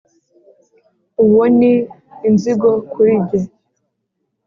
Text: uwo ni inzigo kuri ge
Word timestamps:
uwo 1.25 1.43
ni 1.57 1.71
inzigo 2.27 2.69
kuri 2.91 3.13
ge 3.27 3.39